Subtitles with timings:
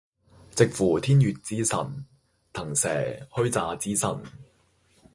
[0.55, 1.77] 值符天乙之神，
[2.53, 2.89] 螣蛇
[3.35, 4.19] 虛詐之神